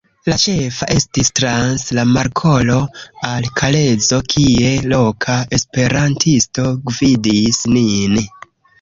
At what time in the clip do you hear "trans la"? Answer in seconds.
1.39-2.05